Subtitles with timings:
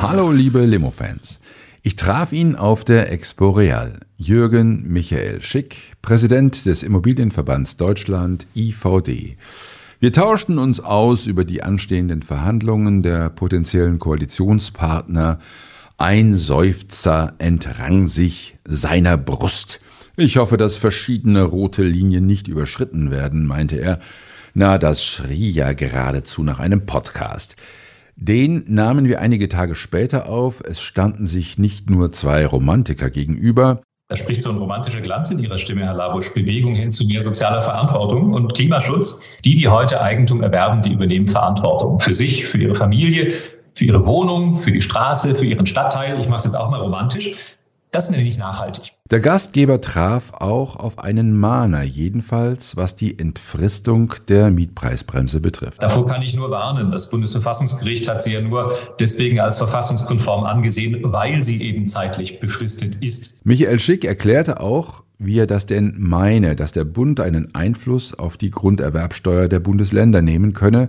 [0.00, 1.40] Hallo liebe Limo-Fans.
[1.82, 3.98] Ich traf ihn auf der Expo Real.
[4.16, 9.36] Jürgen Michael Schick, Präsident des Immobilienverbands Deutschland IVD.
[9.98, 15.40] Wir tauschten uns aus über die anstehenden Verhandlungen der potenziellen Koalitionspartner.
[15.96, 19.80] Ein Seufzer entrang sich seiner Brust.
[20.16, 23.98] Ich hoffe, dass verschiedene rote Linien nicht überschritten werden, meinte er.
[24.54, 27.56] Na, das schrie ja geradezu nach einem Podcast.
[28.20, 30.60] Den nahmen wir einige Tage später auf.
[30.64, 33.80] Es standen sich nicht nur zwei Romantiker gegenüber.
[34.08, 36.34] Da spricht so ein romantischer Glanz in Ihrer Stimme, Herr Labusch.
[36.34, 39.20] Bewegung hin zu mehr sozialer Verantwortung und Klimaschutz.
[39.44, 43.34] Die, die heute Eigentum erwerben, die übernehmen Verantwortung für sich, für ihre Familie,
[43.74, 46.18] für ihre Wohnung, für die Straße, für ihren Stadtteil.
[46.18, 47.36] Ich mache es jetzt auch mal romantisch.
[47.90, 48.92] Das nenne ich nachhaltig.
[49.10, 55.82] Der Gastgeber traf auch auf einen Mahner, jedenfalls was die Entfristung der Mietpreisbremse betrifft.
[55.82, 56.90] Davor kann ich nur warnen.
[56.90, 62.96] Das Bundesverfassungsgericht hat sie ja nur deswegen als verfassungskonform angesehen, weil sie eben zeitlich befristet
[63.02, 63.44] ist.
[63.46, 68.36] Michael Schick erklärte auch, wie er das denn meine, dass der Bund einen Einfluss auf
[68.36, 70.88] die Grunderwerbsteuer der Bundesländer nehmen könne,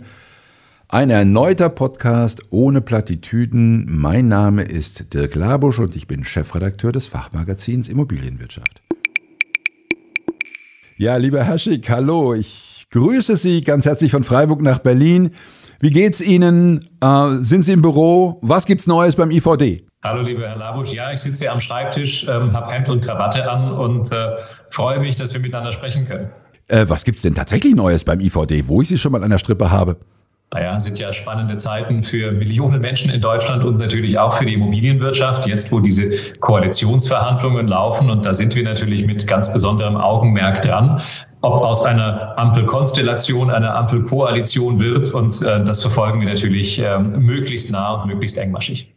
[0.92, 3.86] ein erneuter Podcast ohne Plattitüden.
[3.88, 8.82] Mein Name ist Dirk Labusch und ich bin Chefredakteur des Fachmagazins Immobilienwirtschaft.
[10.98, 12.34] Ja, lieber Herr Schick, hallo.
[12.34, 15.36] Ich grüße Sie ganz herzlich von Freiburg nach Berlin.
[15.80, 16.88] Wie geht's Ihnen?
[17.02, 18.40] Äh, sind Sie im Büro?
[18.42, 19.86] Was gibt's Neues beim IVD?
[20.04, 20.92] Hallo, lieber Herr Labusch.
[20.92, 24.38] Ja, ich sitze hier am Schreibtisch, ähm, habe Hemd und Krawatte an und äh,
[24.72, 26.32] freue mich, dass wir miteinander sprechen können.
[26.67, 29.38] Äh, was gibt's denn tatsächlich Neues beim IVD, wo ich Sie schon mal an der
[29.38, 29.98] Strippe habe?
[30.52, 34.55] Naja, sind ja spannende Zeiten für Millionen Menschen in Deutschland und natürlich auch für die
[34.55, 35.45] Immobilienwirtschaft.
[35.45, 41.02] Jetzt, wo diese Koalitionsverhandlungen laufen, und da sind wir natürlich mit ganz besonderem Augenmerk dran,
[41.42, 45.11] ob aus einer Ampelkonstellation eine Ampelkoalition wird.
[45.11, 48.92] Und äh, das verfolgen wir natürlich äh, möglichst nah und möglichst engmaschig.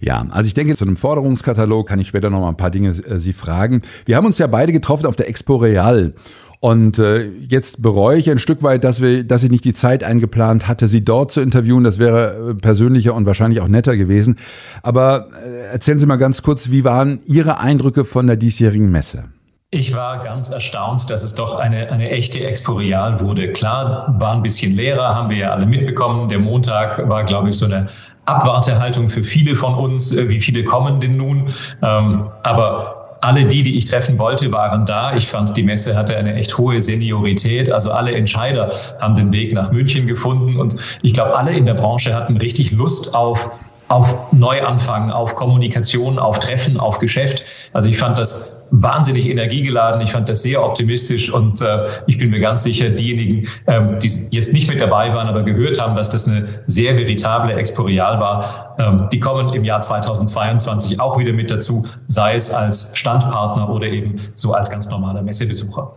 [0.00, 2.90] Ja, also ich denke, zu einem Forderungskatalog kann ich später noch mal ein paar Dinge
[2.90, 3.80] äh, Sie fragen.
[4.04, 6.12] Wir haben uns ja beide getroffen auf der Expo Real.
[6.60, 10.02] Und äh, jetzt bereue ich ein Stück weit, dass, wir, dass ich nicht die Zeit
[10.02, 11.84] eingeplant hatte, sie dort zu interviewen.
[11.84, 14.38] Das wäre äh, persönlicher und wahrscheinlich auch netter gewesen.
[14.82, 19.24] Aber äh, erzählen Sie mal ganz kurz, wie waren Ihre Eindrücke von der diesjährigen Messe?
[19.70, 23.52] Ich war ganz erstaunt, dass es doch eine, eine echte Exporeal wurde.
[23.52, 26.28] Klar, war ein bisschen leerer, haben wir ja alle mitbekommen.
[26.28, 27.86] Der Montag war, glaube ich, so eine
[28.24, 30.16] Abwartehaltung für viele von uns.
[30.16, 31.52] Äh, wie viele kommen denn nun?
[31.82, 35.14] Ähm, aber alle die, die ich treffen wollte, waren da.
[35.14, 37.70] Ich fand, die Messe hatte eine echt hohe Seniorität.
[37.70, 40.56] Also alle Entscheider haben den Weg nach München gefunden.
[40.56, 43.50] Und ich glaube, alle in der Branche hatten richtig Lust auf,
[43.88, 47.44] auf Neuanfang, auf Kommunikation, auf Treffen, auf Geschäft.
[47.72, 50.00] Also ich fand das wahnsinnig energiegeladen.
[50.00, 54.10] Ich fand das sehr optimistisch und äh, ich bin mir ganz sicher, diejenigen, ähm, die
[54.30, 58.76] jetzt nicht mit dabei waren, aber gehört haben, dass das eine sehr veritable Exporeal war,
[58.78, 63.88] ähm, die kommen im Jahr 2022 auch wieder mit dazu, sei es als Standpartner oder
[63.88, 65.94] eben so als ganz normaler Messebesucher.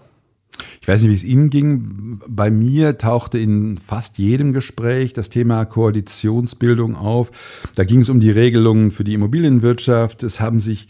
[0.81, 2.19] Ich weiß nicht, wie es Ihnen ging.
[2.27, 7.31] Bei mir tauchte in fast jedem Gespräch das Thema Koalitionsbildung auf.
[7.75, 10.23] Da ging es um die Regelungen für die Immobilienwirtschaft.
[10.23, 10.87] Es haben sich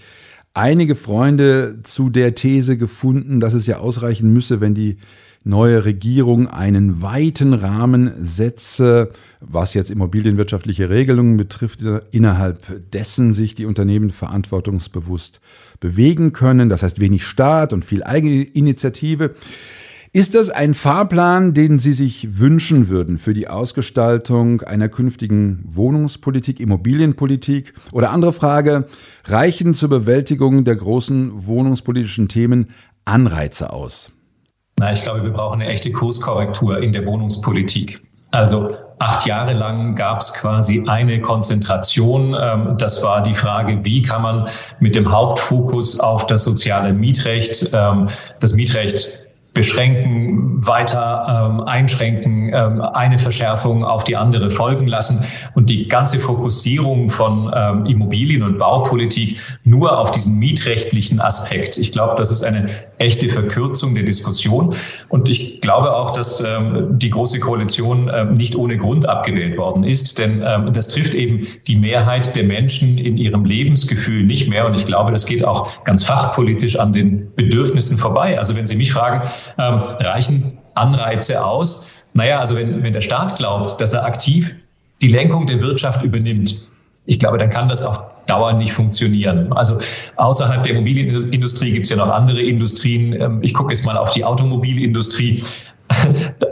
[0.54, 4.98] einige Freunde zu der These gefunden, dass es ja ausreichen müsse, wenn die
[5.44, 11.80] neue Regierung einen weiten Rahmen setze, was jetzt immobilienwirtschaftliche Regelungen betrifft,
[12.12, 15.42] innerhalb dessen sich die Unternehmen verantwortungsbewusst
[15.80, 16.70] bewegen können.
[16.70, 19.34] Das heißt wenig Staat und viel Eigeninitiative.
[20.14, 26.60] Ist das ein Fahrplan, den Sie sich wünschen würden für die Ausgestaltung einer künftigen Wohnungspolitik,
[26.60, 27.74] Immobilienpolitik?
[27.94, 28.88] Oder andere Frage,
[29.24, 32.72] reichen zur Bewältigung der großen wohnungspolitischen Themen
[33.06, 34.12] Anreize aus?
[34.80, 38.02] Na, ich glaube, wir brauchen eine echte Kurskorrektur in der Wohnungspolitik.
[38.32, 38.68] Also
[39.00, 42.36] acht Jahre lang gab es quasi eine Konzentration.
[42.38, 44.50] Ähm, das war die Frage, wie kann man
[44.82, 48.10] mit dem Hauptfokus auf das soziale Mietrecht, ähm,
[48.42, 49.21] das Mietrecht
[49.54, 55.26] beschränken, weiter ähm, einschränken, ähm, eine Verschärfung auf die andere folgen lassen
[55.56, 61.78] und die ganze Fokussierung von ähm, Immobilien- und Baupolitik nur auf diesen mietrechtlichen Aspekt.
[61.78, 62.70] Ich glaube, das ist eine
[63.00, 64.76] echte Verkürzung der Diskussion
[65.10, 69.84] und ich glaube auch, dass ähm, die Große Koalition ähm, nicht ohne Grund abgewählt worden
[69.84, 74.66] ist, denn ähm, das trifft eben die Mehrheit der Menschen in ihrem Lebensgefühl nicht mehr
[74.66, 78.38] und ich glaube, das geht auch ganz fachpolitisch an den Bedürfnissen vorbei.
[78.38, 79.28] Also wenn Sie mich fragen,
[79.58, 81.90] ähm, reichen Anreize aus?
[82.14, 84.54] Naja, also wenn, wenn der Staat glaubt, dass er aktiv
[85.02, 86.68] die Lenkung der Wirtschaft übernimmt,
[87.06, 89.52] ich glaube, dann kann das auf Dauer nicht funktionieren.
[89.54, 89.80] Also
[90.16, 93.20] außerhalb der Immobilienindustrie gibt es ja noch andere Industrien.
[93.20, 95.44] Ähm, ich gucke jetzt mal auf die Automobilindustrie.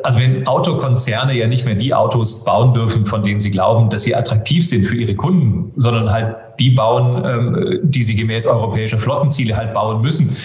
[0.03, 4.03] Also wenn Autokonzerne ja nicht mehr die Autos bauen dürfen, von denen sie glauben, dass
[4.03, 8.97] sie attraktiv sind für ihre Kunden, sondern halt die bauen, ähm, die sie gemäß europäischer
[8.97, 10.35] Flottenziele halt bauen müssen,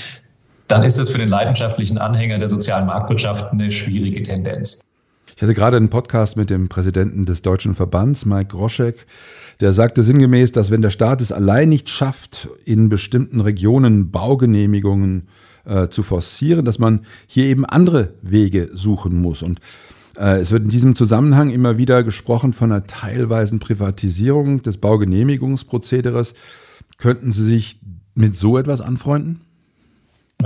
[0.69, 4.81] dann ist das für den leidenschaftlichen Anhänger der sozialen Marktwirtschaft eine schwierige Tendenz.
[5.37, 9.06] Ich hatte gerade einen Podcast mit dem Präsidenten des Deutschen Verbands, Mike Groschek,
[9.61, 15.28] der sagte sinngemäß, dass wenn der Staat es allein nicht schafft, in bestimmten Regionen Baugenehmigungen
[15.64, 19.43] äh, zu forcieren, dass man hier eben andere Wege suchen muss.
[19.43, 19.60] Und
[20.17, 26.34] äh, es wird in diesem Zusammenhang immer wieder gesprochen von einer teilweisen Privatisierung des Baugenehmigungsprozederes.
[26.99, 27.81] Könnten Sie sich
[28.14, 29.40] mit so etwas anfreunden?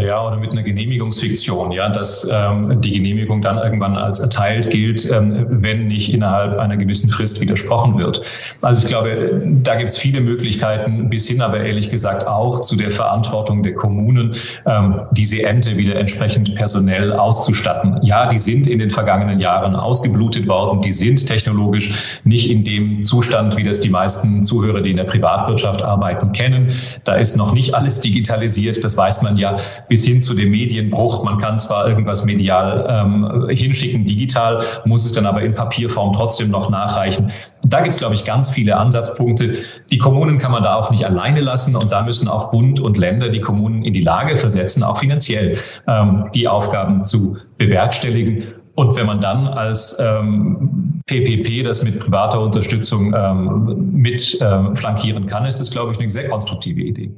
[0.00, 5.10] Ja, oder mit einer Genehmigungsfiktion, ja, dass ähm, die Genehmigung dann irgendwann als erteilt gilt,
[5.10, 8.22] ähm, wenn nicht innerhalb einer gewissen Frist widersprochen wird.
[8.62, 12.76] Also ich glaube, da gibt es viele Möglichkeiten, bis hin aber ehrlich gesagt auch zu
[12.76, 14.36] der Verantwortung der Kommunen,
[14.66, 17.98] ähm, diese Ämter wieder entsprechend personell auszustatten.
[18.02, 23.02] Ja, die sind in den vergangenen Jahren ausgeblutet worden, die sind technologisch nicht in dem
[23.02, 26.72] Zustand, wie das die meisten Zuhörer, die in der Privatwirtschaft arbeiten, kennen.
[27.04, 31.24] Da ist noch nicht alles digitalisiert, das weiß man ja bis hin zu dem Medienbruch.
[31.24, 36.50] Man kann zwar irgendwas medial ähm, hinschicken, digital, muss es dann aber in Papierform trotzdem
[36.50, 37.30] noch nachreichen.
[37.62, 39.56] Da gibt es, glaube ich, ganz viele Ansatzpunkte.
[39.90, 42.96] Die Kommunen kann man da auch nicht alleine lassen und da müssen auch Bund und
[42.96, 48.44] Länder die Kommunen in die Lage versetzen, auch finanziell ähm, die Aufgaben zu bewerkstelligen.
[48.74, 55.26] Und wenn man dann als ähm, PPP das mit privater Unterstützung ähm, mit ähm, flankieren
[55.26, 57.10] kann, ist das, glaube ich, eine sehr konstruktive Idee.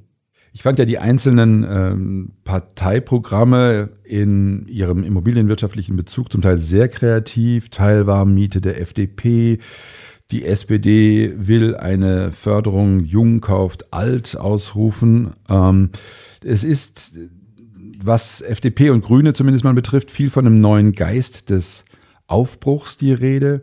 [0.52, 7.68] Ich fand ja die einzelnen ähm, Parteiprogramme in ihrem immobilienwirtschaftlichen Bezug zum Teil sehr kreativ.
[7.68, 9.58] Teilwarmmiete der FDP.
[10.32, 15.34] Die SPD will eine Förderung Jung kauft alt ausrufen.
[15.48, 15.90] Ähm,
[16.44, 17.12] es ist,
[18.02, 21.84] was FDP und Grüne zumindest mal betrifft, viel von einem neuen Geist des
[22.26, 23.62] Aufbruchs die Rede.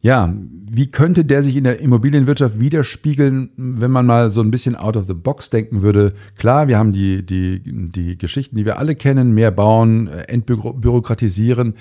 [0.00, 0.32] Ja,
[0.70, 4.96] wie könnte der sich in der Immobilienwirtschaft widerspiegeln, wenn man mal so ein bisschen out
[4.96, 6.14] of the box denken würde?
[6.36, 11.74] Klar, wir haben die, die, die Geschichten, die wir alle kennen, mehr bauen, äh, entbürokratisieren.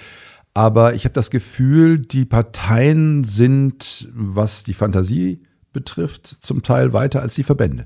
[0.56, 7.22] Aber ich habe das Gefühl, die Parteien sind, was die Fantasie betrifft, zum Teil weiter
[7.22, 7.86] als die Verbände.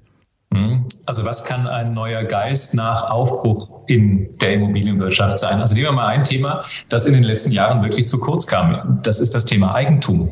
[0.52, 0.86] Mhm.
[1.06, 5.60] Also was kann ein neuer Geist nach Aufbruch in der Immobilienwirtschaft sein?
[5.60, 9.00] Also nehmen wir mal ein Thema, das in den letzten Jahren wirklich zu kurz kam.
[9.04, 10.30] Das ist das Thema Eigentum.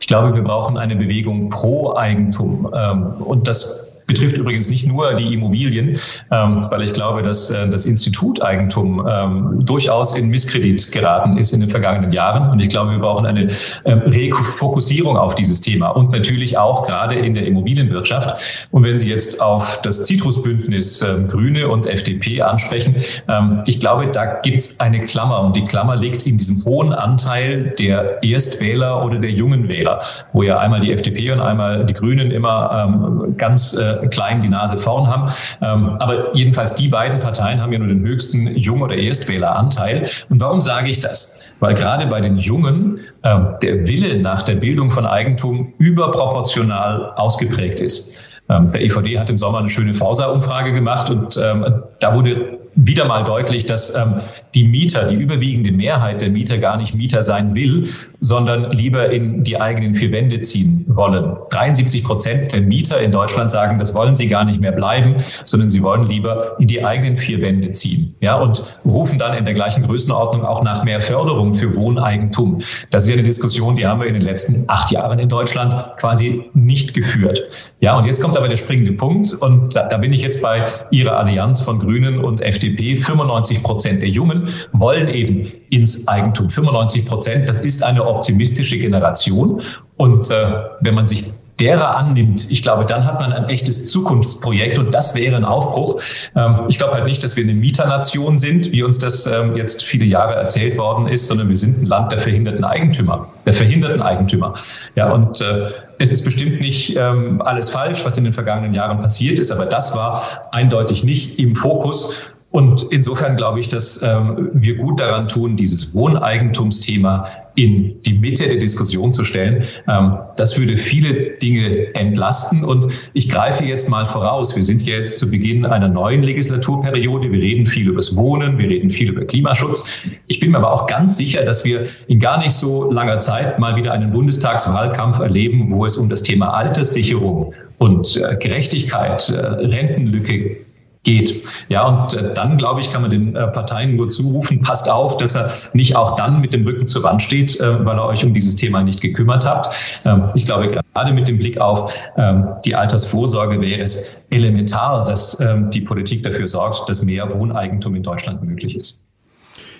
[0.00, 2.70] Ich glaube, wir brauchen eine Bewegung pro Eigentum.
[2.74, 5.98] Ähm, und das betrifft übrigens nicht nur die Immobilien,
[6.30, 11.52] ähm, weil ich glaube, dass äh, das Institut Eigentum ähm, durchaus in Misskredit geraten ist
[11.52, 12.50] in den vergangenen Jahren.
[12.50, 13.50] Und ich glaube, wir brauchen eine
[13.84, 18.66] äh, Refokussierung auf dieses Thema und natürlich auch gerade in der Immobilienwirtschaft.
[18.70, 22.96] Und wenn Sie jetzt auf das Zitrusbündnis äh, Grüne und FDP ansprechen,
[23.28, 26.92] ähm, ich glaube, da gibt es eine Klammer und die Klammer liegt in diesem hohen
[26.92, 30.00] Anteil der Erstwähler oder der jungen Wähler,
[30.32, 34.48] wo ja einmal die FDP und einmal die Grünen immer ähm, ganz äh, klein die
[34.48, 35.32] Nase vorn haben.
[35.62, 40.08] Ähm, aber jedenfalls die beiden Parteien haben ja nur den höchsten Jung- oder Erstwähleranteil.
[40.28, 41.52] Und warum sage ich das?
[41.60, 47.80] Weil gerade bei den Jungen ähm, der Wille nach der Bildung von Eigentum überproportional ausgeprägt
[47.80, 48.28] ist.
[48.48, 53.24] Ähm, der EVD hat im Sommer eine schöne Forsa-Umfrage gemacht und da wurde wieder mal
[53.24, 54.20] deutlich, dass ähm,
[54.54, 57.88] die Mieter, die überwiegende Mehrheit der Mieter gar nicht Mieter sein will,
[58.26, 61.36] sondern lieber in die eigenen vier Wände ziehen wollen.
[61.50, 65.70] 73 Prozent der Mieter in Deutschland sagen, das wollen sie gar nicht mehr bleiben, sondern
[65.70, 68.16] sie wollen lieber in die eigenen vier Wände ziehen.
[68.20, 72.62] Ja, und rufen dann in der gleichen Größenordnung auch nach mehr Förderung für Wohneigentum.
[72.90, 75.72] Das ist ja eine Diskussion, die haben wir in den letzten acht Jahren in Deutschland
[75.98, 77.40] quasi nicht geführt.
[77.78, 80.66] Ja, und jetzt kommt aber der springende Punkt und da, da bin ich jetzt bei
[80.90, 82.96] Ihrer Allianz von Grünen und FDP.
[82.96, 86.48] 95 Prozent der Jungen wollen eben ins Eigentum.
[86.48, 89.62] 95 Prozent, das ist eine optimistische Generation.
[89.96, 94.78] Und äh, wenn man sich derer annimmt, ich glaube, dann hat man ein echtes Zukunftsprojekt
[94.78, 96.02] und das wäre ein Aufbruch.
[96.34, 99.84] Ähm, ich glaube halt nicht, dass wir eine Mieternation sind, wie uns das ähm, jetzt
[99.84, 104.02] viele Jahre erzählt worden ist, sondern wir sind ein Land der verhinderten Eigentümer, der verhinderten
[104.02, 104.54] Eigentümer.
[104.96, 109.00] Ja, und äh, es ist bestimmt nicht ähm, alles falsch, was in den vergangenen Jahren
[109.00, 112.35] passiert ist, aber das war eindeutig nicht im Fokus.
[112.56, 118.46] Und insofern glaube ich, dass ähm, wir gut daran tun, dieses Wohneigentumsthema in die Mitte
[118.46, 119.64] der Diskussion zu stellen.
[119.86, 122.64] Ähm, das würde viele Dinge entlasten.
[122.64, 124.56] Und ich greife jetzt mal voraus.
[124.56, 127.30] Wir sind jetzt zu Beginn einer neuen Legislaturperiode.
[127.30, 129.92] Wir reden viel über das Wohnen, wir reden viel über Klimaschutz.
[130.26, 133.58] Ich bin mir aber auch ganz sicher, dass wir in gar nicht so langer Zeit
[133.58, 139.36] mal wieder einen Bundestagswahlkampf erleben, wo es um das Thema Alterssicherung und äh, Gerechtigkeit, äh,
[139.36, 140.64] Rentenlücke
[141.06, 141.48] geht.
[141.68, 145.16] Ja, und äh, dann, glaube ich, kann man den äh, Parteien nur zurufen, passt auf,
[145.16, 148.24] dass er nicht auch dann mit dem Rücken zur Wand steht, äh, weil er euch
[148.24, 149.68] um dieses Thema nicht gekümmert habt.
[150.04, 155.40] Ähm, ich glaube, gerade mit dem Blick auf ähm, die Altersvorsorge wäre es elementar, dass
[155.40, 159.06] ähm, die Politik dafür sorgt, dass mehr Wohneigentum in Deutschland möglich ist.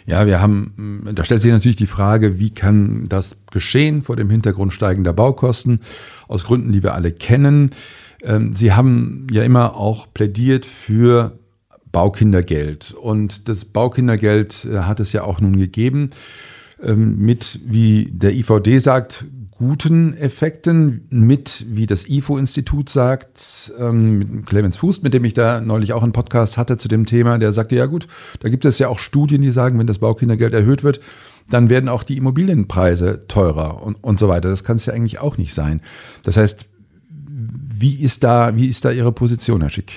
[0.06, 4.30] Ja, wir haben, da stellt sich natürlich die Frage, wie kann das geschehen vor dem
[4.30, 5.80] Hintergrund steigender Baukosten,
[6.28, 7.70] aus Gründen, die wir alle kennen.
[8.26, 11.38] Ähm, Sie haben ja immer auch plädiert für
[11.92, 12.92] Baukindergeld.
[12.92, 16.10] Und das Baukindergeld äh, hat es ja auch nun gegeben
[16.82, 24.46] ähm, mit, wie der IVD sagt, guten Effekten, mit, wie das IFO-Institut sagt, ähm, mit
[24.46, 27.54] Clemens Fuß, mit dem ich da neulich auch einen Podcast hatte zu dem Thema, der
[27.54, 28.06] sagte, ja gut,
[28.40, 31.00] da gibt es ja auch Studien, die sagen, wenn das Baukindergeld erhöht wird,
[31.48, 34.50] dann werden auch die Immobilienpreise teurer und, und so weiter.
[34.50, 35.80] Das kann es ja eigentlich auch nicht sein.
[36.24, 36.66] Das heißt,
[37.78, 39.92] wie ist da, wie ist da Ihre Position, Herr Schick?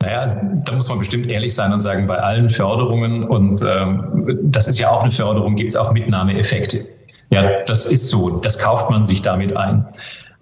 [0.00, 4.40] Naja, also, da muss man bestimmt ehrlich sein und sagen, bei allen Förderungen, und ähm,
[4.42, 6.84] das ist ja auch eine Förderung, gibt es auch Mitnahmeeffekte.
[7.30, 9.86] Ja, das ist so, das kauft man sich damit ein.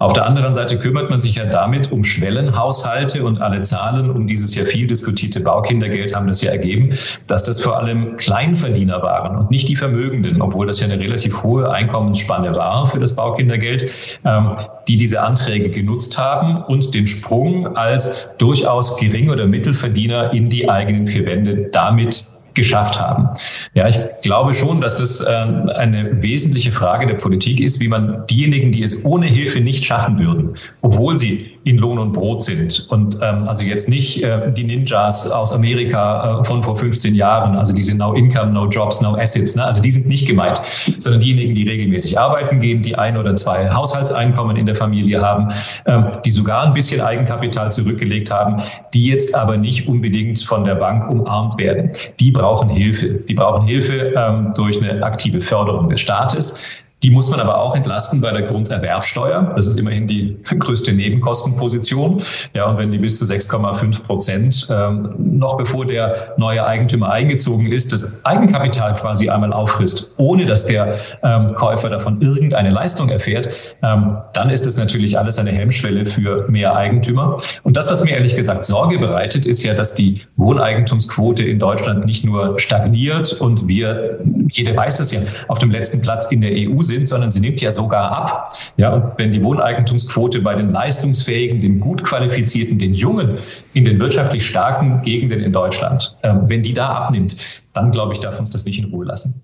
[0.01, 4.27] Auf der anderen Seite kümmert man sich ja damit um Schwellenhaushalte und alle Zahlen um
[4.27, 6.95] dieses ja viel diskutierte Baukindergeld haben das ja ergeben,
[7.27, 11.43] dass das vor allem Kleinverdiener waren und nicht die Vermögenden, obwohl das ja eine relativ
[11.43, 13.91] hohe Einkommensspanne war für das Baukindergeld,
[14.25, 14.57] ähm,
[14.89, 20.67] die diese Anträge genutzt haben und den Sprung als durchaus Gering- oder Mittelverdiener in die
[20.67, 23.29] eigenen vier Wände damit geschafft haben.
[23.75, 28.25] Ja, ich glaube schon, dass das äh, eine wesentliche Frage der Politik ist, wie man
[28.29, 32.87] diejenigen, die es ohne Hilfe nicht schaffen würden, obwohl sie in Lohn und Brot sind.
[32.89, 37.55] Und ähm, also jetzt nicht äh, die Ninjas aus Amerika äh, von vor 15 Jahren,
[37.55, 39.65] also diese No Income, No Jobs, No Assets, ne?
[39.65, 40.63] also die sind nicht gemeint,
[40.99, 45.49] sondern diejenigen, die regelmäßig arbeiten gehen, die ein oder zwei Haushaltseinkommen in der Familie haben,
[45.87, 48.63] ähm, die sogar ein bisschen Eigenkapital zurückgelegt haben,
[48.95, 51.91] die jetzt aber nicht unbedingt von der Bank umarmt werden.
[52.21, 53.21] Die brauchen Hilfe.
[53.29, 56.65] Die brauchen Hilfe ähm, durch eine aktive Förderung des Staates.
[57.03, 59.53] Die muss man aber auch entlasten bei der Grunderwerbsteuer.
[59.57, 62.23] Das ist immerhin die größte Nebenkostenposition.
[62.55, 67.73] Ja, und wenn die bis zu 6,5 Prozent ähm, noch bevor der neue Eigentümer eingezogen
[67.73, 73.49] ist, das Eigenkapital quasi einmal auffrisst, ohne dass der ähm, Käufer davon irgendeine Leistung erfährt,
[73.83, 77.39] ähm, dann ist es natürlich alles eine Hemmschwelle für mehr Eigentümer.
[77.63, 82.05] Und das, was mir ehrlich gesagt Sorge bereitet, ist ja, dass die Wohneigentumsquote in Deutschland
[82.05, 84.19] nicht nur stagniert und wir,
[84.53, 87.61] jeder weiß das ja, auf dem letzten Platz in der EU sind, sondern sie nimmt
[87.61, 88.55] ja sogar ab.
[88.77, 93.39] Ja, und wenn die Wohneigentumsquote bei den leistungsfähigen, den gut qualifizierten, den Jungen
[93.73, 97.37] in den wirtschaftlich starken Gegenden in Deutschland, äh, wenn die da abnimmt,
[97.73, 99.43] dann glaube ich, darf uns das nicht in Ruhe lassen.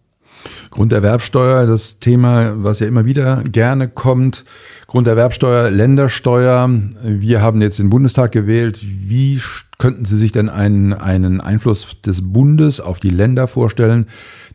[0.70, 4.44] Grunderwerbsteuer, das Thema, was ja immer wieder gerne kommt.
[4.86, 6.68] Grunderwerbsteuer, Ländersteuer.
[7.02, 8.80] Wir haben jetzt den Bundestag gewählt.
[8.82, 9.40] Wie
[9.78, 14.06] könnten Sie sich denn einen, einen Einfluss des Bundes auf die Länder vorstellen,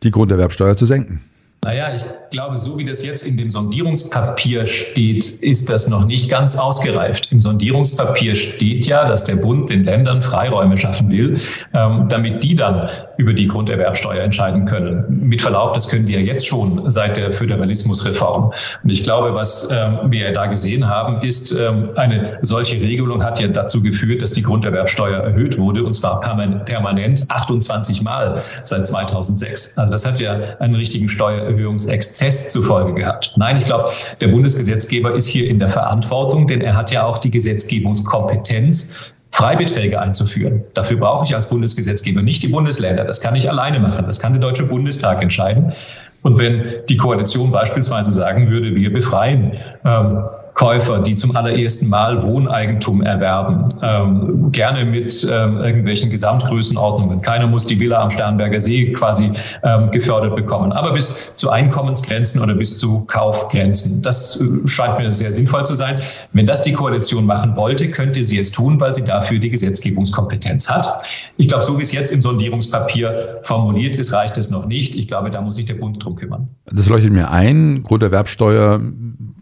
[0.03, 1.21] die Grunderwerbsteuer zu senken?
[1.63, 6.27] Naja, ich glaube, so wie das jetzt in dem Sondierungspapier steht, ist das noch nicht
[6.27, 7.31] ganz ausgereift.
[7.31, 11.39] Im Sondierungspapier steht ja, dass der Bund den Ländern Freiräume schaffen will,
[11.75, 12.89] ähm, damit die dann
[13.21, 15.05] über die Grunderwerbsteuer entscheiden können.
[15.07, 18.51] Mit Verlaub, das können die ja jetzt schon seit der Föderalismusreform.
[18.83, 23.39] Und ich glaube, was ähm, wir da gesehen haben, ist, ähm, eine solche Regelung hat
[23.39, 29.77] ja dazu geführt, dass die Grunderwerbsteuer erhöht wurde, und zwar permanent 28 Mal seit 2006.
[29.77, 33.33] Also das hat ja einen richtigen Steuererhöhungsexzess zur Folge gehabt.
[33.35, 37.19] Nein, ich glaube, der Bundesgesetzgeber ist hier in der Verantwortung, denn er hat ja auch
[37.19, 40.63] die Gesetzgebungskompetenz Freibeträge einzuführen.
[40.73, 43.05] Dafür brauche ich als Bundesgesetzgeber nicht die Bundesländer.
[43.05, 44.05] Das kann ich alleine machen.
[44.05, 45.73] Das kann der Deutsche Bundestag entscheiden.
[46.21, 50.23] Und wenn die Koalition beispielsweise sagen würde, wir befreien ähm,
[50.61, 57.19] Käufer, die zum allerersten Mal Wohneigentum erwerben, ähm, gerne mit ähm, irgendwelchen Gesamtgrößenordnungen.
[57.23, 59.31] Keiner muss die Villa am Sternberger See quasi
[59.63, 64.03] ähm, gefördert bekommen, aber bis zu Einkommensgrenzen oder bis zu Kaufgrenzen.
[64.03, 65.99] Das äh, scheint mir sehr sinnvoll zu sein.
[66.33, 70.69] Wenn das die Koalition machen wollte, könnte sie es tun, weil sie dafür die Gesetzgebungskompetenz
[70.69, 71.03] hat.
[71.37, 74.95] Ich glaube, so wie es jetzt im Sondierungspapier formuliert ist, reicht es noch nicht.
[74.95, 76.49] Ich glaube, da muss sich der Bund drum kümmern.
[76.71, 77.81] Das leuchtet mir ein.
[77.81, 78.79] Grunderwerbsteuer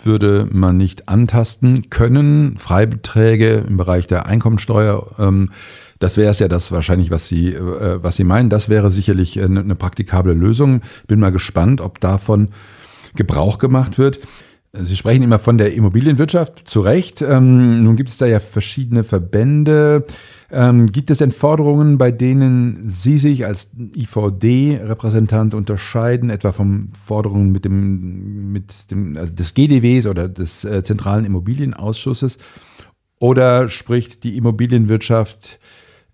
[0.06, 2.58] würde man nicht antasten können.
[2.58, 5.52] Freibeträge im Bereich der Einkommensteuer, ähm,
[6.00, 8.50] das wäre es ja das wahrscheinlich, was Sie, äh, was Sie meinen.
[8.50, 10.82] Das wäre sicherlich eine, eine praktikable Lösung.
[11.08, 12.50] Bin mal gespannt, ob davon
[13.16, 14.20] Gebrauch gemacht wird.
[14.72, 17.24] Sie sprechen immer von der Immobilienwirtschaft, zu Recht.
[17.24, 20.06] Ähm, nun gibt es da ja verschiedene Verbände.
[20.52, 27.52] Ähm, gibt es denn Forderungen, bei denen Sie sich als IVD-Repräsentant unterscheiden, etwa von Forderungen
[27.52, 32.38] mit dem, mit dem, also des GDWs oder des äh, Zentralen Immobilienausschusses?
[33.20, 35.60] Oder spricht die Immobilienwirtschaft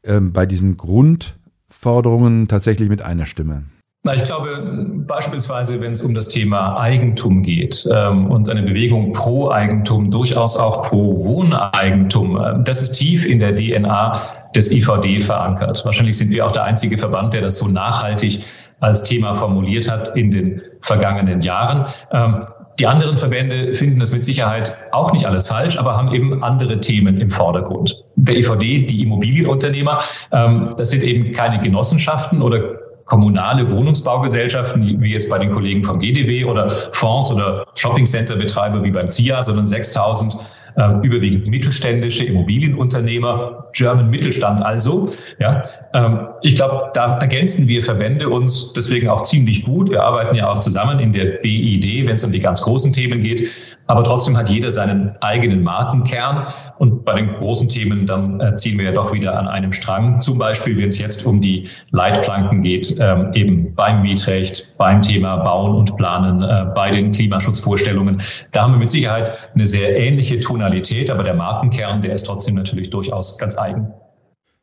[0.02, 3.66] äh, bei diesen Grundforderungen tatsächlich mit einer Stimme?
[4.06, 4.64] Na, ich glaube
[5.08, 10.60] beispielsweise, wenn es um das Thema Eigentum geht ähm, und eine Bewegung pro Eigentum, durchaus
[10.60, 14.22] auch pro Wohneigentum, äh, das ist tief in der DNA
[14.56, 15.84] des IVD verankert.
[15.86, 18.44] Wahrscheinlich sind wir auch der einzige Verband, der das so nachhaltig
[18.80, 21.88] als Thema formuliert hat in den vergangenen Jahren.
[22.12, 22.42] Ähm,
[22.80, 26.80] die anderen Verbände finden das mit Sicherheit auch nicht alles falsch, aber haben eben andere
[26.80, 27.96] Themen im Vordergrund.
[28.18, 30.00] Der IVD, die Immobilienunternehmer,
[30.32, 36.00] ähm, das sind eben keine Genossenschaften oder kommunale Wohnungsbaugesellschaften, wie jetzt bei den Kollegen vom
[36.00, 40.36] GDW oder Fonds oder Shoppingcenter-Betreiber wie beim CIA, sondern 6000
[40.78, 45.14] äh, überwiegend mittelständische Immobilienunternehmer, German Mittelstand also.
[45.40, 49.90] Ja, ähm, ich glaube, da ergänzen wir Verbände uns deswegen auch ziemlich gut.
[49.90, 53.22] Wir arbeiten ja auch zusammen in der BID, wenn es um die ganz großen Themen
[53.22, 53.48] geht.
[53.88, 56.48] Aber trotzdem hat jeder seinen eigenen Markenkern.
[56.80, 60.20] Und bei den großen Themen, dann äh, ziehen wir ja doch wieder an einem Strang.
[60.20, 65.38] Zum Beispiel, wenn es jetzt um die Leitplanken geht, ähm, eben beim Mietrecht, beim Thema
[65.38, 68.24] Bauen und Planen, äh, bei den Klimaschutzvorstellungen.
[68.51, 72.56] Da haben wir mit Sicherheit eine sehr ähnliche Tonalität, aber der Markenkern, der ist trotzdem
[72.56, 73.88] natürlich durchaus ganz eigen.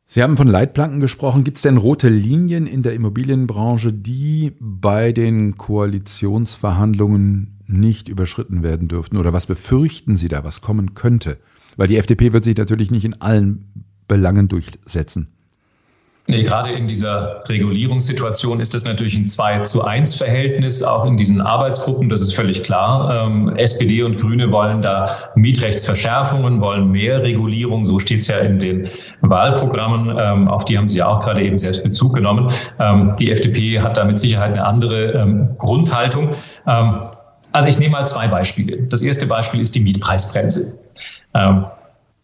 [0.05, 1.43] Sie haben von Leitplanken gesprochen.
[1.43, 8.87] Gibt es denn rote Linien in der Immobilienbranche, die bei den Koalitionsverhandlungen nicht überschritten werden
[8.87, 9.17] dürften?
[9.17, 11.37] Oder was befürchten Sie da, was kommen könnte?
[11.77, 15.27] Weil die FDP wird sich natürlich nicht in allen Belangen durchsetzen.
[16.25, 21.17] Nee, gerade in dieser Regulierungssituation ist das natürlich ein 2 zu 1 Verhältnis, auch in
[21.17, 23.27] diesen Arbeitsgruppen, das ist völlig klar.
[23.27, 28.57] Ähm, SPD und Grüne wollen da Mietrechtsverschärfungen, wollen mehr Regulierung, so steht es ja in
[28.57, 28.87] den
[29.19, 32.53] Wahlprogrammen, ähm, auf die haben Sie ja auch gerade eben selbst Bezug genommen.
[32.79, 36.35] Ähm, die FDP hat da mit Sicherheit eine andere ähm, Grundhaltung.
[37.53, 38.83] Also ich nehme mal zwei Beispiele.
[38.89, 40.79] Das erste Beispiel ist die Mietpreisbremse.
[41.35, 41.65] Ähm,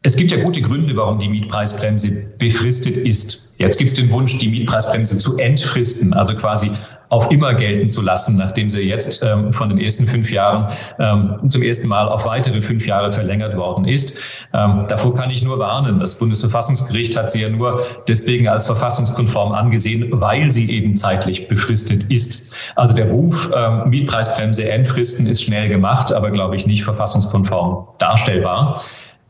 [0.04, 3.56] es gibt ja gute Gründe, warum die Mietpreisbremse befristet ist.
[3.60, 6.72] Jetzt gibt es den Wunsch, die Mietpreisbremse zu entfristen, also quasi
[7.10, 11.48] auf immer gelten zu lassen, nachdem sie jetzt ähm, von den ersten fünf Jahren ähm,
[11.48, 14.22] zum ersten Mal auf weitere fünf Jahre verlängert worden ist.
[14.54, 16.00] Ähm, davor kann ich nur warnen.
[16.00, 22.04] Das Bundesverfassungsgericht hat sie ja nur deswegen als verfassungskonform angesehen, weil sie eben zeitlich befristet
[22.12, 22.54] ist.
[22.76, 28.82] Also der Ruf ähm, Mietpreisbremse entfristen ist schnell gemacht, aber glaube ich nicht verfassungskonform darstellbar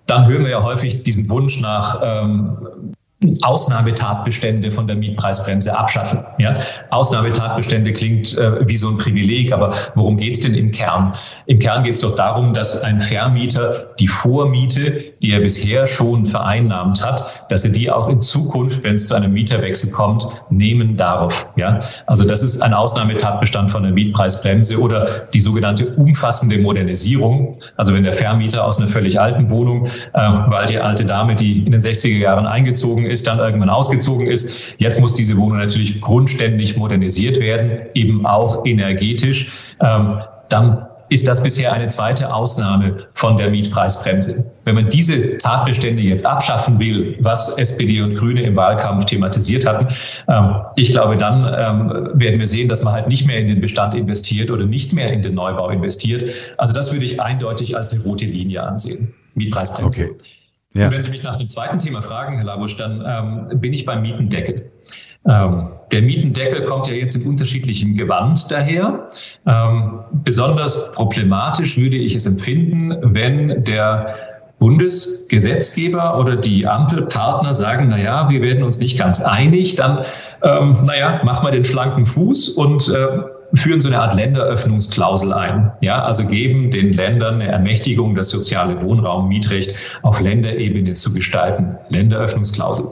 [0.10, 2.58] dann hören wir ja häufig diesen Wunsch nach ähm,
[3.42, 6.24] Ausnahmetatbestände von der Mietpreisbremse abschaffen.
[6.38, 6.56] Ja?
[6.90, 11.14] Ausnahmetatbestände klingt äh, wie so ein Privileg, aber worum geht es denn im Kern?
[11.46, 16.26] Im Kern geht es doch darum, dass ein Vermieter die Vormiete, die er bisher schon
[16.26, 20.96] vereinnahmt hat, dass er die auch in Zukunft, wenn es zu einem Mieterwechsel kommt, nehmen
[20.96, 21.52] darf.
[21.58, 21.82] Ja?
[22.08, 27.60] Also das ist ein Ausnahmetatbestand von der Mietpreisbremse oder die sogenannte umfassende Modernisierung.
[27.76, 31.66] Also wenn der Vermieter aus einer völlig alten Wohnung, äh, weil die alte Dame, die
[31.66, 34.76] in den 60er Jahren eingezogen ist, dann irgendwann ausgezogen ist.
[34.78, 39.52] Jetzt muss diese Wohnung natürlich grundständig modernisiert werden, eben auch energetisch.
[39.82, 40.20] Ähm,
[40.50, 44.46] dann ist das bisher eine zweite Ausnahme von der Mietpreisbremse.
[44.66, 49.88] Wenn man diese Tatbestände jetzt abschaffen will, was SPD und Grüne im Wahlkampf thematisiert hatten,
[50.28, 53.60] ähm, ich glaube, dann ähm, werden wir sehen, dass man halt nicht mehr in den
[53.60, 56.24] Bestand investiert oder nicht mehr in den Neubau investiert.
[56.58, 59.14] Also das würde ich eindeutig als eine rote Linie ansehen.
[59.34, 60.04] Mietpreisbremse.
[60.04, 60.16] Okay.
[60.74, 60.86] Ja.
[60.86, 63.86] Und wenn Sie mich nach dem zweiten Thema fragen, Herr Labusch, dann ähm, bin ich
[63.86, 64.72] beim Mietendeckel.
[65.28, 69.08] Ähm, der Mietendeckel kommt ja jetzt in unterschiedlichem Gewand daher.
[69.46, 74.16] Ähm, besonders problematisch würde ich es empfinden, wenn der
[74.60, 80.04] Bundesgesetzgeber oder die Ampelpartner sagen, na ja, wir werden uns nicht ganz einig, dann,
[80.44, 83.22] ähm, naja, mach mal den schlanken Fuß und äh,
[83.54, 85.72] führen so eine Art Länderöffnungsklausel ein.
[85.82, 91.76] Ja, also geben den Ländern eine Ermächtigung, das soziale Wohnraum-Mietrecht auf Länderebene zu gestalten.
[91.90, 92.86] Länderöffnungsklausel.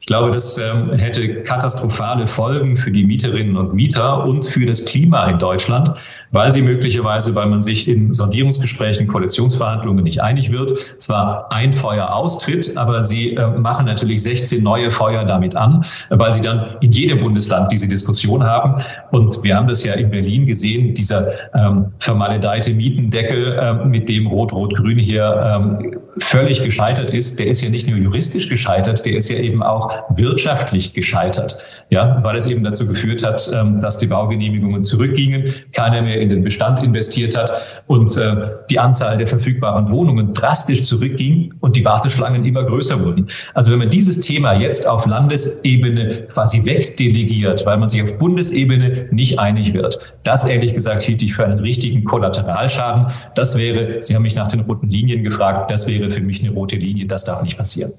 [0.00, 4.84] Ich glaube, das ähm, hätte katastrophale Folgen für die Mieterinnen und Mieter und für das
[4.86, 5.92] Klima in Deutschland,
[6.32, 12.14] weil sie möglicherweise, weil man sich in Sondierungsgesprächen, Koalitionsverhandlungen nicht einig wird, zwar ein Feuer
[12.14, 16.92] austritt, aber sie äh, machen natürlich 16 neue Feuer damit an, weil sie dann in
[16.92, 18.82] jedem Bundesland diese Diskussion haben.
[19.10, 24.26] Und wir haben das ja in Berlin gesehen, dieser ähm, vermaledeite Mietendeckel, äh, mit dem
[24.26, 29.30] Rot-Rot-Grün hier ähm, völlig gescheitert ist, der ist ja nicht nur juristisch gescheitert, der ist
[29.30, 31.58] ja eben auch wirtschaftlich gescheitert
[31.90, 36.28] ja, weil es eben dazu geführt hat, ähm, dass die Baugenehmigungen zurückgingen, keiner mehr in
[36.28, 37.50] den Bestand investiert hat
[37.88, 38.36] und äh,
[38.70, 43.28] die Anzahl der verfügbaren Wohnungen drastisch zurückging und die Warteschlangen immer größer wurden.
[43.54, 49.08] Also wenn man dieses Thema jetzt auf Landesebene quasi wegdelegiert, weil man sich auf Bundesebene
[49.10, 53.06] nicht einig wird, das ehrlich gesagt hielt ich für einen richtigen Kollateralschaden.
[53.34, 56.52] Das wäre, Sie haben mich nach den roten Linien gefragt, das wäre für mich eine
[56.52, 57.92] rote Linie, das darf nicht passieren.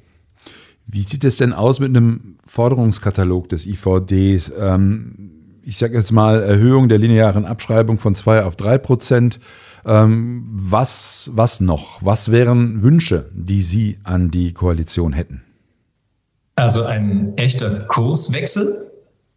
[0.85, 4.51] Wie sieht es denn aus mit einem Forderungskatalog des IVDs?
[4.57, 5.31] Ähm,
[5.63, 9.39] ich sage jetzt mal Erhöhung der linearen Abschreibung von zwei auf drei Prozent.
[9.85, 12.03] Ähm, was, was noch?
[12.03, 15.43] Was wären Wünsche, die Sie an die Koalition hätten?
[16.55, 18.90] Also ein echter Kurswechsel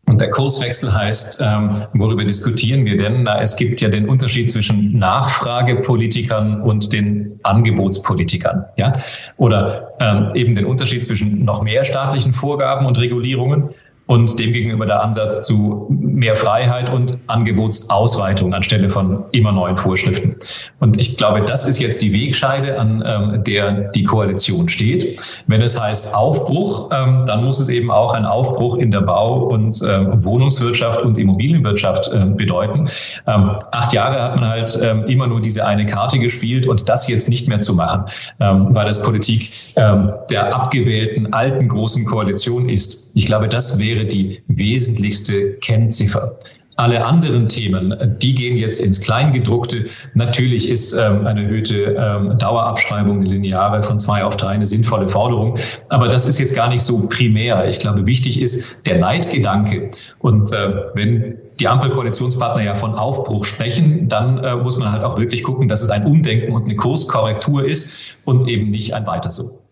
[0.06, 3.22] und der Kurswechsel heißt, ähm, worüber diskutieren wir denn?
[3.22, 8.92] Na, es gibt ja den Unterschied zwischen Nachfragepolitikern und den Angebotspolitikern, ja,
[9.38, 13.70] oder ähm, eben den Unterschied zwischen noch mehr staatlichen Vorgaben und Regulierungen
[14.06, 20.36] und demgegenüber der Ansatz zu mehr Freiheit und Angebotsausweitung anstelle von immer neuen Vorschriften.
[20.80, 25.22] Und ich glaube, das ist jetzt die Wegscheide, an ähm, der die Koalition steht.
[25.46, 29.44] Wenn es heißt Aufbruch, ähm, dann muss es eben auch ein Aufbruch in der Bau-
[29.44, 32.88] und ähm, Wohnungswirtschaft und Immobilienwirtschaft äh, bedeuten.
[33.26, 37.08] Ähm, acht Jahre hat man halt ähm, immer nur diese eine Karte gespielt und das
[37.08, 38.04] jetzt nicht mehr zu machen,
[38.40, 43.03] ähm, weil das Politik der abgewählten alten großen Koalition ist.
[43.14, 46.38] Ich glaube, das wäre die wesentlichste Kennziffer.
[46.76, 49.86] Alle anderen Themen, die gehen jetzt ins Kleingedruckte.
[50.14, 55.08] Natürlich ist ähm, eine erhöhte ähm, Dauerabschreibung, eine Lineare von zwei auf drei eine sinnvolle
[55.08, 55.56] Forderung.
[55.88, 57.68] Aber das ist jetzt gar nicht so primär.
[57.68, 59.92] Ich glaube, wichtig ist der Neidgedanke.
[60.18, 65.16] Und äh, wenn die Ampelkoalitionspartner ja von Aufbruch sprechen, dann äh, muss man halt auch
[65.16, 69.30] wirklich gucken, dass es ein Umdenken und eine Kurskorrektur ist und eben nicht ein Weiter
[69.30, 69.63] so.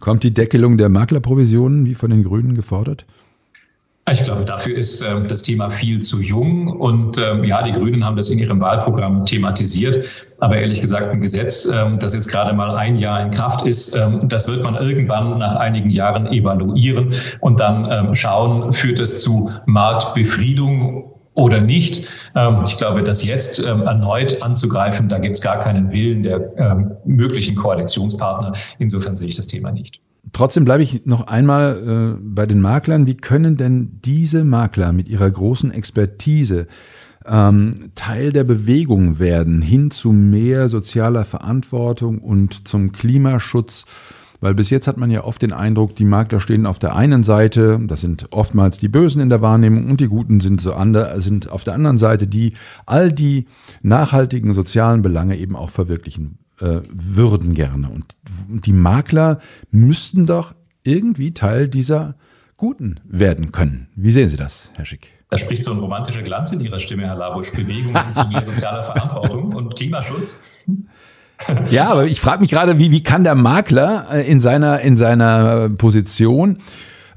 [0.00, 3.04] Kommt die Deckelung der Maklerprovisionen wie von den Grünen gefordert?
[4.08, 6.68] Ich glaube, dafür ist äh, das Thema viel zu jung.
[6.68, 10.04] Und ähm, ja, die Grünen haben das in ihrem Wahlprogramm thematisiert.
[10.38, 13.96] Aber ehrlich gesagt, ein Gesetz, ähm, das jetzt gerade mal ein Jahr in Kraft ist,
[13.96, 19.22] ähm, das wird man irgendwann nach einigen Jahren evaluieren und dann ähm, schauen, führt es
[19.22, 22.08] zu Marktbefriedung oder nicht.
[22.34, 26.52] Ähm, ich glaube, das jetzt ähm, erneut anzugreifen, da gibt es gar keinen Willen der
[26.56, 28.54] ähm, möglichen Koalitionspartner.
[28.78, 30.00] Insofern sehe ich das Thema nicht.
[30.32, 33.06] Trotzdem bleibe ich noch einmal äh, bei den Maklern.
[33.06, 36.66] Wie können denn diese Makler mit ihrer großen Expertise
[37.96, 43.84] Teil der Bewegung werden hin zu mehr sozialer Verantwortung und zum Klimaschutz?
[44.46, 47.24] Weil bis jetzt hat man ja oft den Eindruck, die Makler stehen auf der einen
[47.24, 51.20] Seite, das sind oftmals die Bösen in der Wahrnehmung und die Guten sind, so ander,
[51.20, 52.52] sind auf der anderen Seite, die
[52.86, 53.48] all die
[53.82, 57.90] nachhaltigen sozialen Belange eben auch verwirklichen äh, würden gerne.
[57.90, 58.14] Und
[58.48, 59.40] die Makler
[59.72, 60.54] müssten doch
[60.84, 62.14] irgendwie Teil dieser
[62.56, 63.88] Guten werden können.
[63.96, 65.08] Wie sehen Sie das, Herr Schick?
[65.28, 67.50] Da spricht so ein romantischer Glanz in Ihrer Stimme, Herr Labusch.
[67.50, 70.44] Bewegung zu mehr sozialer Verantwortung und Klimaschutz.
[71.68, 74.96] Ja, aber ich frage mich gerade, wie, wie kann der Makler äh, in seiner, in
[74.96, 76.58] seiner Position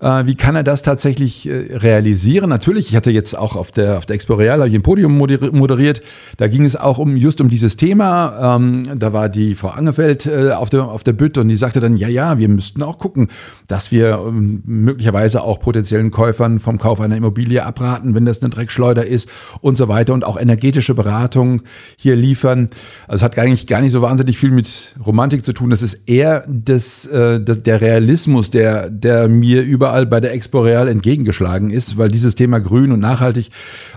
[0.02, 2.50] äh, wie kann er das tatsächlich äh, realisieren?
[2.50, 6.02] Natürlich, ich hatte jetzt auch auf der, auf der Expo Real ein Podium moderiert.
[6.38, 8.56] Da ging es auch um just um dieses Thema.
[8.58, 11.80] Ähm, da war die Frau Angefeld äh, auf der, auf der Bütt und die sagte
[11.80, 13.28] dann, ja, ja, wir müssten auch gucken,
[13.68, 18.50] dass wir ähm, möglicherweise auch potenziellen Käufern vom Kauf einer Immobilie abraten, wenn das eine
[18.50, 19.30] Dreckschleuder ist
[19.62, 21.62] und so weiter und auch energetische Beratung
[21.98, 22.70] hier liefern.
[23.08, 25.70] Also es hat eigentlich gar nicht so wahnsinnig viel mit Romantik zu tun.
[25.70, 30.62] Das ist eher das, äh, der Realismus, der, der mir über überall bei der Expo
[30.62, 33.50] Real entgegengeschlagen ist, weil dieses Thema grün und nachhaltig,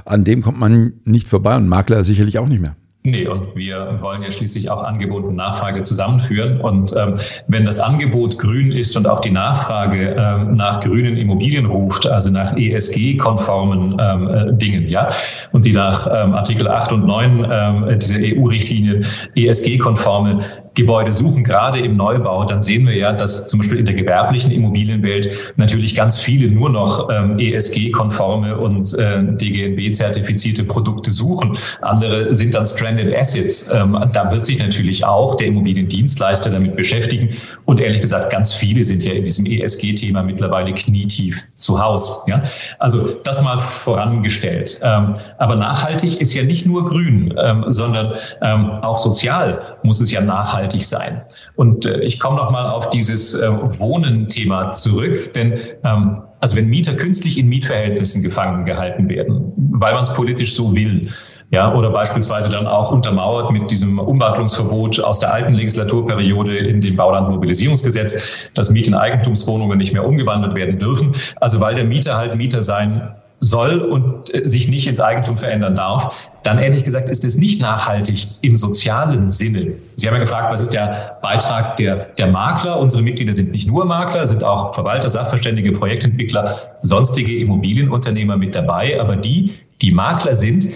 [0.06, 2.76] an dem kommt man nicht vorbei und Makler sicherlich auch nicht mehr.
[3.04, 6.60] Nee, und wir wollen ja schließlich auch Angebot und Nachfrage zusammenführen.
[6.60, 7.16] Und ähm,
[7.48, 12.30] wenn das Angebot grün ist und auch die Nachfrage ähm, nach grünen Immobilien ruft, also
[12.30, 15.10] nach ESG-konformen ähm, äh, Dingen, ja,
[15.50, 20.42] und die nach ähm, Artikel 8 und 9 ähm, dieser EU-Richtlinien ESG-konforme
[20.74, 24.50] Gebäude suchen, gerade im Neubau, dann sehen wir ja, dass zum Beispiel in der gewerblichen
[24.50, 31.58] Immobilienwelt natürlich ganz viele nur noch ähm, ESG-konforme und äh, DGNB-zertifizierte Produkte suchen.
[31.82, 33.70] Andere sind dann Stranded Assets.
[33.74, 37.28] Ähm, da wird sich natürlich auch der Immobiliendienstleister damit beschäftigen.
[37.66, 42.12] Und ehrlich gesagt, ganz viele sind ja in diesem ESG-Thema mittlerweile knietief zu Hause.
[42.28, 42.44] Ja?
[42.78, 44.80] Also das mal vorangestellt.
[44.82, 50.10] Ähm, aber nachhaltig ist ja nicht nur grün, ähm, sondern ähm, auch sozial muss es
[50.10, 51.22] ja nachhaltig sein.
[51.56, 56.68] Und äh, ich komme noch mal auf dieses äh, Wohnen-Thema zurück, denn ähm, also wenn
[56.68, 61.08] Mieter künstlich in Mietverhältnissen gefangen gehalten werden, weil man es politisch so will,
[61.52, 66.96] ja, oder beispielsweise dann auch untermauert mit diesem Umwandlungsverbot aus der alten Legislaturperiode in dem
[66.96, 71.14] Baulandmobilisierungsgesetz, dass Mieteneigentumswohnungen nicht mehr umgewandelt werden dürfen.
[71.36, 75.74] Also weil der Mieter halt Mieter sein soll und äh, sich nicht ins Eigentum verändern
[75.74, 79.74] darf, dann ehrlich gesagt ist es nicht nachhaltig im sozialen Sinne.
[79.96, 82.78] Sie haben ja gefragt, was ist der Beitrag der, der Makler?
[82.78, 89.00] Unsere Mitglieder sind nicht nur Makler, sind auch Verwalter, Sachverständige, Projektentwickler, sonstige Immobilienunternehmer mit dabei.
[89.00, 90.68] Aber die, die Makler sind,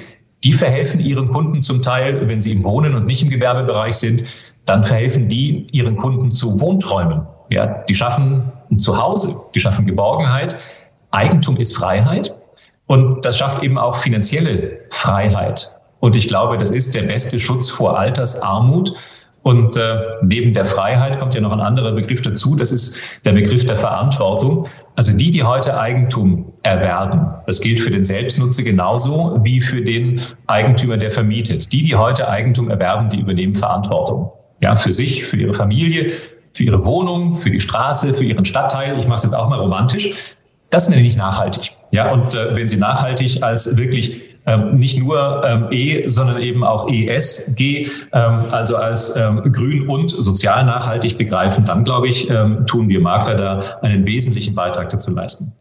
[0.44, 4.24] die verhelfen ihren Kunden zum Teil, wenn sie im Wohnen und nicht im Gewerbebereich sind,
[4.66, 7.22] dann verhelfen die ihren Kunden zu Wohnträumen.
[7.50, 10.59] Ja, die schaffen ein Zuhause, die schaffen Geborgenheit.
[11.12, 12.37] Eigentum ist Freiheit.
[12.87, 15.68] Und das schafft eben auch finanzielle Freiheit.
[16.01, 18.92] Und ich glaube, das ist der beste Schutz vor Altersarmut.
[19.42, 23.31] Und äh, neben der Freiheit kommt ja noch ein anderer Begriff dazu, das ist der
[23.31, 24.66] Begriff der Verantwortung.
[24.96, 30.20] Also die, die heute Eigentum erwerben, das gilt für den Selbstnutzer genauso wie für den
[30.49, 31.72] Eigentümer, der vermietet.
[31.72, 34.33] Die, die heute Eigentum erwerben, die übernehmen Verantwortung.
[34.62, 36.11] Ja, für sich, für ihre Familie,
[36.55, 38.99] für ihre Wohnung, für die Straße, für ihren Stadtteil.
[38.99, 40.14] Ich mache es jetzt auch mal romantisch.
[40.70, 41.76] Das nenne ich nachhaltig.
[41.90, 46.62] Ja, und äh, wenn Sie nachhaltig als wirklich ähm, nicht nur ähm, E, sondern eben
[46.64, 52.64] auch ESG, ähm, also als ähm, grün und sozial nachhaltig begreifen, dann glaube ich, ähm,
[52.66, 55.53] tun wir Makler da einen wesentlichen Beitrag dazu leisten.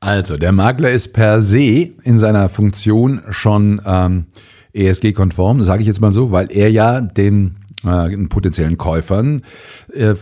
[0.00, 4.26] Also, der Makler ist per se in seiner Funktion schon ähm,
[4.72, 9.42] ESG-konform, sage ich jetzt mal so, weil er ja den äh, potenziellen Käufern
[9.92, 10.14] äh,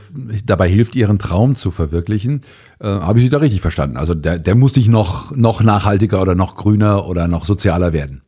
[0.45, 2.43] dabei hilft, ihren Traum zu verwirklichen.
[2.81, 3.97] Äh, Habe ich Sie da richtig verstanden?
[3.97, 8.23] Also der, der muss sich noch, noch nachhaltiger oder noch grüner oder noch sozialer werden.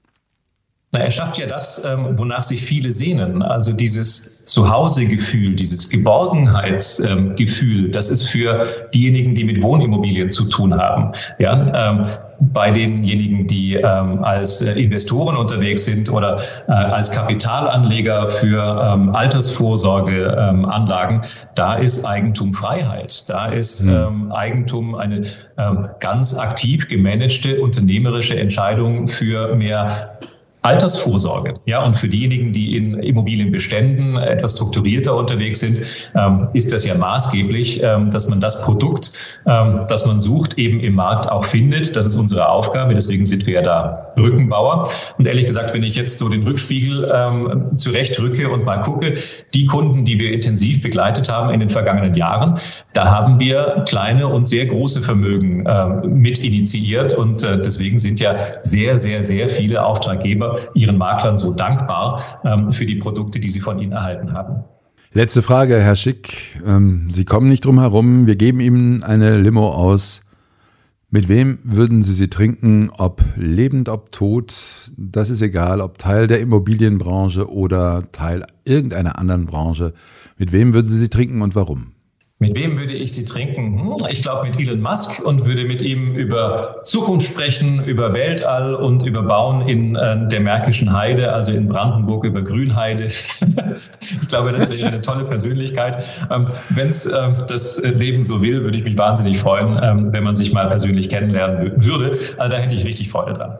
[0.92, 3.42] Na, er schafft ja das, ähm, wonach sich viele sehnen.
[3.42, 10.74] Also dieses Zuhausegefühl, dieses Geborgenheitsgefühl, ähm, das ist für diejenigen, die mit Wohnimmobilien zu tun
[10.74, 11.12] haben.
[11.38, 12.08] Ja, ähm,
[12.40, 19.14] bei denjenigen, die ähm, als äh, Investoren unterwegs sind oder äh, als Kapitalanleger für ähm,
[19.14, 21.22] Altersvorsorgeanlagen, ähm,
[21.54, 23.28] da ist Eigentum Freiheit.
[23.28, 24.32] Da ist mhm.
[24.32, 25.26] Eigentum eine
[26.00, 30.18] ganz aktiv gemanagte unternehmerische Entscheidung für mehr
[30.62, 31.54] Altersvorsorge.
[31.64, 35.80] Ja, und für diejenigen, die in Immobilienbeständen etwas strukturierter unterwegs sind,
[36.14, 39.12] ähm, ist das ja maßgeblich, ähm, dass man das Produkt,
[39.46, 41.96] ähm, das man sucht, eben im Markt auch findet.
[41.96, 42.94] Das ist unsere Aufgabe.
[42.94, 44.88] Deswegen sind wir ja da Brückenbauer.
[45.16, 49.18] Und ehrlich gesagt, wenn ich jetzt so den Rückspiegel ähm, zurechtrücke und mal gucke,
[49.54, 52.58] die Kunden, die wir intensiv begleitet haben in den vergangenen Jahren,
[52.92, 57.14] da haben wir kleine und sehr große Vermögen äh, mit initiiert.
[57.14, 62.72] Und äh, deswegen sind ja sehr, sehr, sehr viele Auftraggeber ihren Maklern so dankbar ähm,
[62.72, 64.64] für die Produkte, die sie von ihnen erhalten haben.
[65.12, 66.60] Letzte Frage, Herr Schick.
[66.64, 68.28] Ähm, sie kommen nicht drum herum.
[68.28, 70.20] Wir geben Ihnen eine Limo aus.
[71.10, 72.90] Mit wem würden Sie sie trinken?
[72.96, 74.54] Ob lebend, ob tot?
[74.96, 75.80] Das ist egal.
[75.80, 79.94] Ob Teil der Immobilienbranche oder Teil irgendeiner anderen Branche.
[80.38, 81.94] Mit wem würden Sie sie trinken und warum?
[82.42, 83.78] Mit wem würde ich sie trinken?
[83.78, 88.74] Hm, ich glaube mit Elon Musk und würde mit ihm über Zukunft sprechen, über Weltall
[88.74, 93.04] und über Bauen in äh, der Märkischen Heide, also in Brandenburg über Grünheide.
[93.04, 96.02] ich glaube, das wäre eine tolle Persönlichkeit.
[96.30, 100.24] Ähm, wenn es äh, das Leben so will, würde ich mich wahnsinnig freuen, ähm, wenn
[100.24, 102.18] man sich mal persönlich kennenlernen würde.
[102.38, 103.58] Also da hätte ich richtig Freude dran.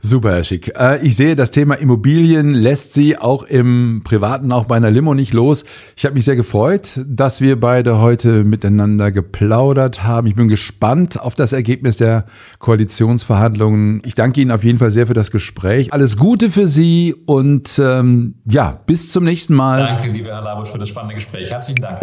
[0.00, 0.72] Super, Herr Schick.
[0.78, 5.12] Äh, ich sehe, das Thema Immobilien lässt Sie auch im Privaten, auch bei einer Limo
[5.12, 5.64] nicht los.
[5.96, 10.28] Ich habe mich sehr gefreut, dass wir beide heute miteinander geplaudert haben.
[10.28, 12.26] Ich bin gespannt auf das Ergebnis der
[12.60, 14.02] Koalitionsverhandlungen.
[14.04, 15.92] Ich danke Ihnen auf jeden Fall sehr für das Gespräch.
[15.92, 19.78] Alles Gute für Sie und ähm, ja, bis zum nächsten Mal.
[19.78, 21.50] Danke, lieber Herr Labusch, für das spannende Gespräch.
[21.50, 22.00] Herzlichen Dank.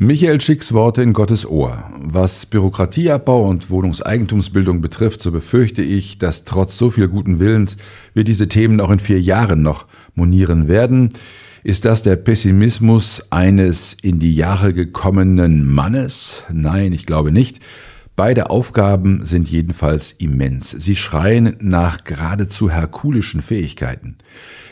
[0.00, 1.82] Michael Schicks Worte in Gottes Ohr.
[2.00, 7.76] Was Bürokratieabbau und Wohnungseigentumsbildung betrifft, so befürchte ich, dass trotz so viel guten Willens
[8.14, 11.08] wir diese Themen auch in vier Jahren noch monieren werden.
[11.64, 16.44] Ist das der Pessimismus eines in die Jahre gekommenen Mannes?
[16.48, 17.58] Nein, ich glaube nicht.
[18.18, 20.72] Beide Aufgaben sind jedenfalls immens.
[20.72, 24.18] Sie schreien nach geradezu herkulischen Fähigkeiten.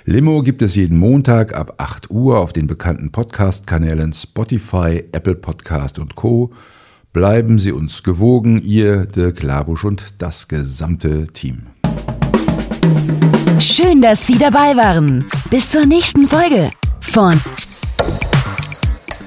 [0.04, 6.00] Limo gibt es jeden Montag ab 8 Uhr auf den bekannten Podcast-Kanälen Spotify, Apple Podcast
[6.00, 6.52] und Co.
[7.12, 11.68] Bleiben Sie uns gewogen, ihr, Dirk Labusch und das gesamte Team.
[13.60, 15.24] Schön, dass Sie dabei waren.
[15.50, 17.40] Bis zur nächsten Folge von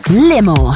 [0.10, 0.76] Limo,